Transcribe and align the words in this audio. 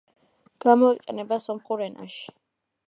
გამოიყენება 0.65 1.41
სომხურ 1.47 1.87
ენაში. 1.91 2.27